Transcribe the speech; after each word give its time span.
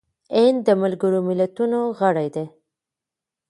هند 0.37 0.59
د 0.67 0.69
ملګرو 0.81 1.19
ملتونو 1.29 1.79
غړی 1.99 2.27
دی. 2.35 2.45